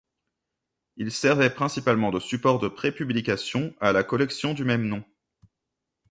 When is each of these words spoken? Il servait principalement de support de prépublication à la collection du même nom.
Il 0.97 1.11
servait 1.11 1.53
principalement 1.53 2.09
de 2.09 2.19
support 2.19 2.57
de 2.57 2.67
prépublication 2.67 3.75
à 3.79 3.91
la 3.91 4.03
collection 4.03 4.55
du 4.55 4.65
même 4.65 4.87
nom. 4.87 5.03